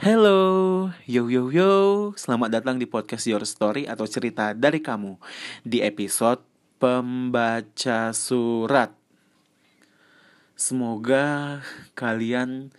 Hello, 0.00 0.88
yo 1.04 1.28
yo 1.28 1.52
yo, 1.52 1.72
selamat 2.16 2.56
datang 2.56 2.80
di 2.80 2.88
podcast 2.88 3.28
Your 3.28 3.44
Story 3.44 3.84
atau 3.84 4.08
cerita 4.08 4.56
dari 4.56 4.80
kamu 4.80 5.20
di 5.60 5.84
episode 5.84 6.40
pembaca 6.80 8.08
surat. 8.16 8.96
Semoga 10.56 11.60
kalian 11.92 12.72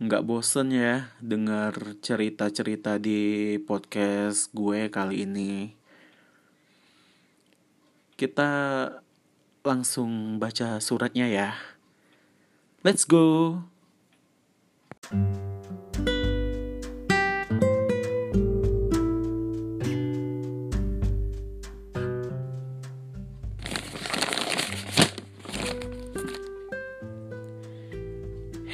nggak 0.00 0.24
bosen 0.24 0.72
ya 0.72 1.12
dengar 1.20 1.76
cerita-cerita 2.00 2.96
di 2.96 3.60
podcast 3.68 4.48
gue 4.56 4.88
kali 4.88 5.28
ini. 5.28 5.76
Kita 8.16 8.48
langsung 9.68 10.40
baca 10.40 10.80
suratnya 10.80 11.28
ya. 11.28 11.52
Let's 12.80 13.04
go. 13.04 13.60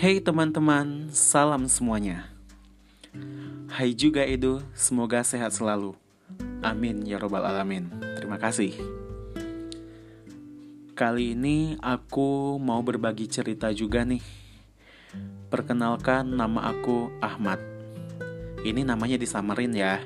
Hey 0.05 0.21
teman-teman, 0.21 1.09
salam 1.17 1.65
semuanya. 1.65 2.29
Hai 3.73 3.97
juga 3.97 4.21
Edo, 4.21 4.61
semoga 4.77 5.25
sehat 5.25 5.57
selalu. 5.57 5.97
Amin 6.61 7.09
ya 7.09 7.17
robbal 7.17 7.41
alamin. 7.41 7.89
Terima 8.13 8.37
kasih. 8.37 8.77
Kali 10.93 11.33
ini 11.33 11.81
aku 11.81 12.61
mau 12.61 12.85
berbagi 12.85 13.33
cerita 13.33 13.73
juga 13.73 14.05
nih. 14.05 14.21
Perkenalkan 15.49 16.37
nama 16.37 16.69
aku 16.69 17.09
Ahmad. 17.25 17.65
Ini 18.61 18.85
namanya 18.85 19.17
disamarin 19.17 19.73
ya. 19.73 20.05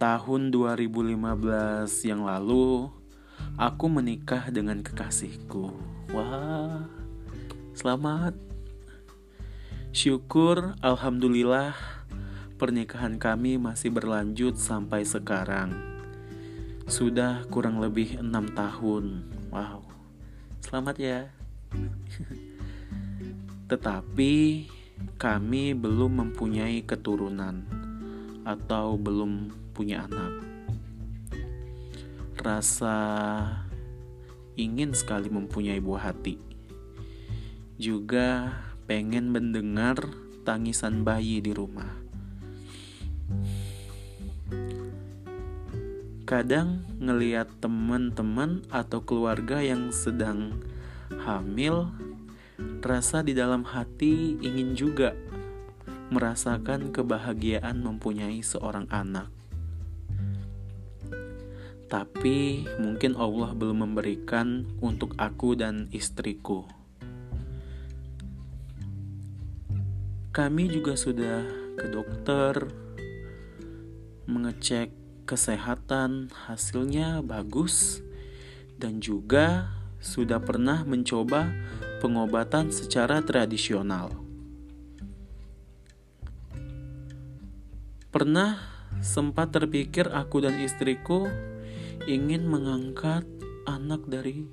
Tahun 0.00 0.40
2015 0.48 1.20
yang 2.08 2.24
lalu, 2.24 2.88
aku 3.60 3.92
menikah 3.92 4.48
dengan 4.48 4.80
kekasihku. 4.80 5.68
Wah, 6.16 7.03
Selamat. 7.74 8.38
Syukur, 9.90 10.78
alhamdulillah, 10.78 11.74
pernikahan 12.54 13.18
kami 13.18 13.58
masih 13.58 13.90
berlanjut 13.90 14.54
sampai 14.54 15.02
sekarang. 15.02 15.74
Sudah 16.86 17.42
kurang 17.50 17.82
lebih 17.82 18.22
enam 18.22 18.46
tahun. 18.54 19.26
Wow, 19.50 19.82
selamat 20.62 20.96
ya. 21.02 21.20
Tetapi 23.74 24.34
kami 25.18 25.74
belum 25.74 26.30
mempunyai 26.30 26.78
keturunan 26.86 27.66
atau 28.46 28.94
belum 28.94 29.50
punya 29.74 30.06
anak. 30.06 30.46
Rasa 32.38 32.98
ingin 34.54 34.94
sekali 34.94 35.26
mempunyai 35.26 35.82
buah 35.82 36.14
hati 36.14 36.53
juga 37.74 38.60
pengen 38.86 39.32
mendengar 39.34 39.96
tangisan 40.44 41.02
bayi 41.02 41.40
di 41.40 41.50
rumah. 41.50 41.90
Kadang 46.24 46.80
ngeliat 47.00 47.48
teman-teman 47.60 48.64
atau 48.72 49.04
keluarga 49.04 49.60
yang 49.60 49.92
sedang 49.92 50.56
hamil, 51.20 51.92
rasa 52.80 53.20
di 53.20 53.36
dalam 53.36 53.64
hati 53.64 54.36
ingin 54.40 54.72
juga 54.72 55.12
merasakan 56.08 56.92
kebahagiaan 56.92 57.80
mempunyai 57.80 58.40
seorang 58.40 58.88
anak. 58.88 59.28
Tapi 61.92 62.64
mungkin 62.80 63.14
Allah 63.20 63.52
belum 63.52 63.84
memberikan 63.84 64.64
untuk 64.80 65.12
aku 65.20 65.54
dan 65.54 65.92
istriku. 65.92 66.83
Kami 70.34 70.66
juga 70.66 70.98
sudah 70.98 71.46
ke 71.78 71.86
dokter 71.94 72.66
mengecek 74.26 74.90
kesehatan, 75.30 76.26
hasilnya 76.50 77.22
bagus, 77.22 78.02
dan 78.74 78.98
juga 78.98 79.70
sudah 80.02 80.42
pernah 80.42 80.82
mencoba 80.82 81.54
pengobatan 82.02 82.74
secara 82.74 83.22
tradisional. 83.22 84.10
Pernah 88.10 88.58
sempat 89.06 89.54
terpikir 89.54 90.10
aku 90.10 90.42
dan 90.42 90.58
istriku 90.58 91.30
ingin 92.10 92.50
mengangkat 92.50 93.22
anak 93.70 94.02
dari 94.10 94.50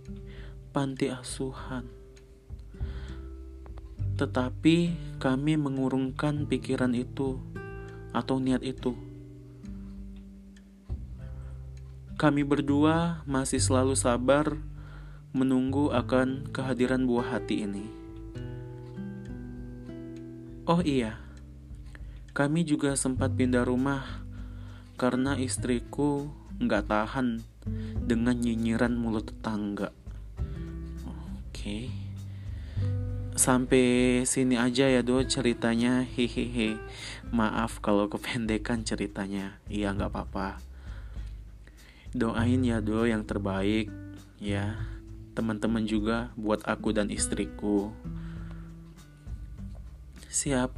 panti 0.69 1.09
asuhan 1.09 2.00
tetapi 4.21 4.93
kami 5.17 5.57
mengurungkan 5.57 6.45
pikiran 6.45 6.93
itu 6.93 7.41
atau 8.13 8.37
niat 8.37 8.61
itu. 8.61 8.93
Kami 12.21 12.45
berdua 12.45 13.25
masih 13.25 13.57
selalu 13.57 13.97
sabar 13.97 14.61
menunggu 15.33 15.89
akan 15.89 16.53
kehadiran 16.53 17.09
buah 17.09 17.33
hati 17.33 17.65
ini. 17.65 17.89
Oh 20.69 20.85
iya, 20.85 21.17
kami 22.37 22.61
juga 22.61 22.93
sempat 22.93 23.33
pindah 23.33 23.65
rumah 23.65 24.05
karena 25.01 25.33
istriku 25.33 26.29
nggak 26.61 26.85
tahan 26.85 27.41
dengan 28.05 28.37
nyinyiran 28.37 28.93
mulut 28.93 29.33
tetangga. 29.33 29.89
Oke. 31.09 31.89
Okay 31.89 32.10
sampai 33.41 34.21
sini 34.29 34.53
aja 34.53 34.85
ya 34.85 35.01
do 35.01 35.17
ceritanya. 35.25 36.05
Hehehe. 36.05 36.77
Maaf 37.33 37.81
kalau 37.81 38.05
kependekan 38.05 38.85
ceritanya. 38.85 39.57
Iya 39.65 39.97
nggak 39.97 40.13
apa-apa. 40.13 40.61
Doain 42.13 42.61
ya 42.61 42.85
do 42.85 43.01
yang 43.09 43.25
terbaik 43.25 43.89
ya. 44.37 44.77
Teman-teman 45.33 45.89
juga 45.89 46.29
buat 46.37 46.61
aku 46.69 46.93
dan 46.93 47.09
istriku. 47.09 47.89
Siap. 50.29 50.69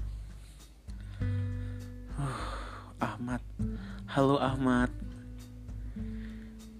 Uh, 2.15 2.43
Ahmad. 3.03 3.43
Halo 4.07 4.39
Ahmad. 4.39 4.87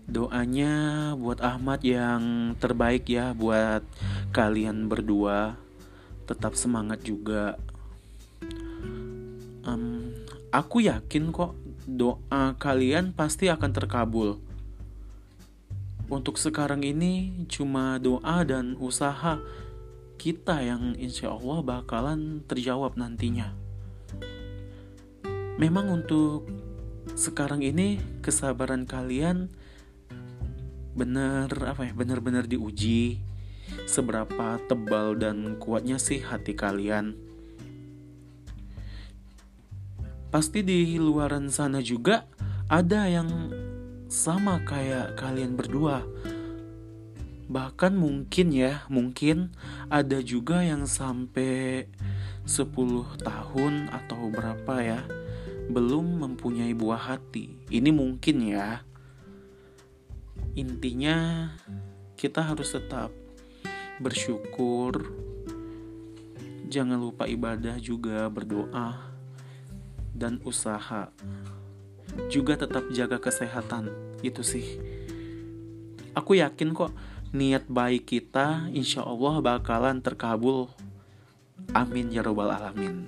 Doanya 0.07 1.11
buat 1.19 1.43
Ahmad 1.43 1.83
yang 1.83 2.55
terbaik 2.61 3.09
ya 3.11 3.35
buat 3.35 3.83
kalian 4.31 4.85
berdua 4.85 5.62
tetap 6.23 6.55
semangat 6.55 7.03
juga. 7.03 7.59
Um, 9.63 10.11
aku 10.51 10.83
yakin 10.83 11.31
kok 11.31 11.55
doa 11.87 12.55
kalian 12.59 13.11
pasti 13.15 13.47
akan 13.47 13.71
terkabul. 13.71 14.39
Untuk 16.11 16.35
sekarang 16.37 16.83
ini 16.83 17.45
cuma 17.47 17.97
doa 17.97 18.43
dan 18.43 18.75
usaha 18.77 19.39
kita 20.19 20.61
yang 20.63 20.95
insya 20.99 21.33
Allah 21.33 21.59
bakalan 21.63 22.43
terjawab 22.45 22.95
nantinya. 22.95 23.55
Memang 25.57 25.89
untuk 25.89 26.47
sekarang 27.13 27.59
ini 27.59 27.99
kesabaran 28.23 28.87
kalian 28.87 29.51
benar 30.93 31.49
apa 31.65 31.89
ya 31.89 31.93
benar-benar 31.97 32.45
diuji 32.45 33.19
seberapa 33.85 34.59
tebal 34.65 35.17
dan 35.19 35.57
kuatnya 35.61 36.01
sih 36.01 36.21
hati 36.23 36.57
kalian. 36.57 37.15
Pasti 40.33 40.65
di 40.65 40.97
luaran 40.97 41.53
sana 41.53 41.77
juga 41.77 42.25
ada 42.65 43.05
yang 43.05 43.53
sama 44.09 44.61
kayak 44.65 45.13
kalian 45.13 45.53
berdua. 45.53 46.01
Bahkan 47.49 47.93
mungkin 47.93 48.49
ya, 48.49 48.81
mungkin 48.89 49.53
ada 49.93 50.25
juga 50.25 50.65
yang 50.65 50.89
sampai 50.89 51.85
10 52.49 52.65
tahun 53.21 53.93
atau 53.93 54.33
berapa 54.33 54.75
ya 54.81 55.01
belum 55.69 56.19
mempunyai 56.19 56.75
buah 56.75 57.15
hati. 57.15 57.55
Ini 57.71 57.89
mungkin 57.93 58.43
ya. 58.43 58.83
Intinya 60.53 61.49
kita 62.19 62.43
harus 62.43 62.75
tetap 62.75 63.22
bersyukur 64.01 65.11
jangan 66.69 66.97
lupa 66.97 67.29
ibadah 67.29 67.77
juga 67.77 68.25
berdoa 68.31 69.13
dan 70.13 70.41
usaha 70.45 71.09
juga 72.29 72.57
tetap 72.57 72.87
jaga 72.93 73.17
kesehatan 73.17 73.89
itu 74.21 74.41
sih 74.45 74.65
aku 76.13 76.37
yakin 76.37 76.73
kok 76.73 76.93
niat 77.33 77.65
baik 77.65 78.05
kita 78.09 78.69
insya 78.73 79.01
Allah 79.01 79.41
bakalan 79.41 80.01
terkabul 80.01 80.69
Amin 81.71 82.11
ya 82.11 82.19
robbal 82.19 82.51
alamin. 82.51 83.07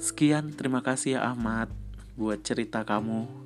Sekian, 0.00 0.56
terima 0.56 0.80
kasih 0.80 1.20
ya 1.20 1.28
Ahmad 1.28 1.68
buat 2.16 2.40
cerita 2.40 2.80
kamu. 2.80 3.45